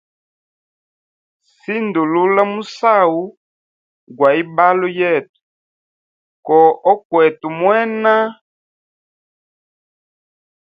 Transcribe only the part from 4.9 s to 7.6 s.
yetu ko wokwete